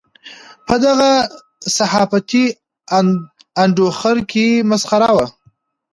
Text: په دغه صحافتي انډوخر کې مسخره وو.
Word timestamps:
په 0.67 0.75
دغه 0.85 1.11
صحافتي 1.77 2.43
انډوخر 3.61 4.17
کې 4.31 4.47
مسخره 4.69 5.09
وو. 5.15 5.27